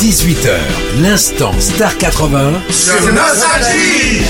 [0.00, 0.50] 18h,
[1.02, 4.22] l'instant Star 80 sur Nostalgie.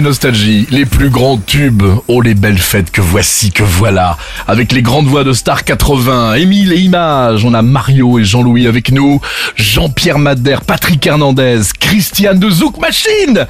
[0.00, 1.82] Nostalgie, les plus grands tubes.
[2.08, 4.16] Oh, les belles fêtes que voici, que voilà.
[4.46, 7.44] Avec les grandes voix de Star 80, Émile et Images.
[7.44, 9.20] On a Mario et Jean-Louis avec nous.
[9.56, 13.46] Jean-Pierre Madère, Patrick Hernandez, Christiane de Zouk Machine.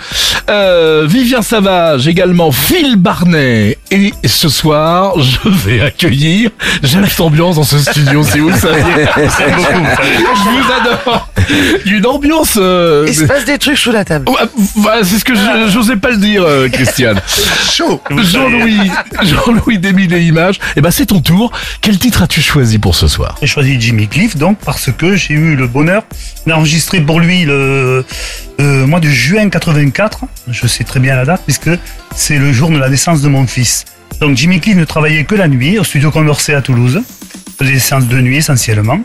[0.51, 3.79] Euh, Vivien Savage également, Phil Barnet.
[3.91, 6.51] Et ce soir, je vais accueillir.
[6.83, 9.07] J'aime cette ambiance dans ce studio, si vous le saviez.
[9.17, 11.29] Je vous adore.
[11.87, 12.55] Une ambiance.
[12.57, 14.25] euh, Il se passe des trucs sous la table.
[14.77, 17.21] Voilà, c'est ce que je- j'osais pas le dire, euh, Christiane.
[17.73, 18.01] Chaud.
[18.11, 18.91] Jean-Louis,
[19.23, 20.59] Jean-Louis d'Émile et Images.
[20.77, 21.53] Eh ben, c'est ton tour.
[21.81, 23.37] Quel titre as-tu choisi pour ce soir?
[23.41, 26.05] J'ai choisi Jimmy Cliff donc parce que j'ai eu le bonheur
[26.47, 28.05] d'enregistrer pour lui le
[28.61, 30.25] euh, mois de juin 84.
[30.49, 31.71] Je sais très bien la date puisque
[32.15, 33.85] c'est le jour de la naissance de mon fils.
[34.21, 37.03] Donc Jimmy Cliff ne travaillait que la nuit au studio Condorcet à Toulouse.
[37.49, 39.01] Il faisait des séances de nuit essentiellement.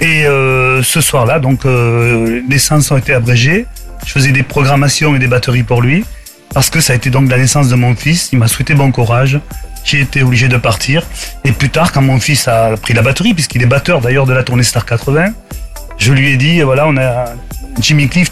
[0.00, 3.66] Et euh, ce soir-là, donc euh, les séances ont été abrégées.
[4.06, 6.04] Je faisais des programmations et des batteries pour lui
[6.54, 8.30] parce que ça a été donc la naissance de mon fils.
[8.32, 9.40] Il m'a souhaité bon courage.
[9.84, 11.06] J'ai été obligé de partir.
[11.44, 14.32] Et plus tard, quand mon fils a pris la batterie, puisqu'il est batteur d'ailleurs de
[14.32, 15.32] la tournée Star 80,
[15.98, 17.26] je lui ai dit, voilà, on a
[17.80, 18.30] Jimmy Cliff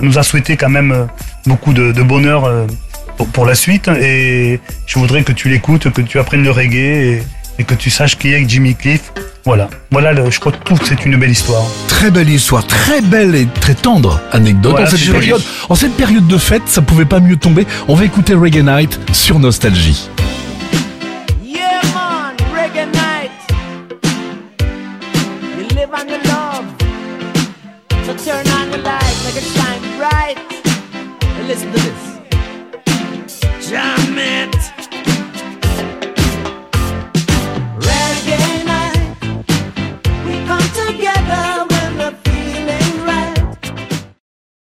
[0.00, 1.04] nous a souhaité quand même euh,
[1.46, 2.66] beaucoup de, bonheur euh,
[3.32, 3.88] pour, la suite.
[3.88, 7.22] Et je voudrais que tu l'écoutes, que tu apprennes le reggae et,
[7.58, 9.12] et que tu saches qui est Jimmy Cliff.
[9.46, 11.62] Voilà, voilà, le- je crois que tout c'est une belle histoire.
[11.86, 14.72] Très belle histoire, très belle et très tendre anecdote.
[14.72, 17.64] Voilà, en, cette période, en cette période de fête, ça pouvait pas mieux tomber.
[17.86, 20.08] On va écouter Reggae Night sur Nostalgie.
[21.44, 23.30] Yeah, man, reggae night.
[25.56, 26.66] You live on the love.
[28.04, 30.38] So turn on the light, make it shine bright.
[31.38, 32.15] And listen to this.